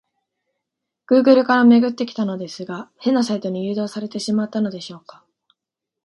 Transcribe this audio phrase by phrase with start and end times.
[1.05, 5.23] グーグルから辿ってきたのですが、変なサイトに誘導されてしまったのでしょうか？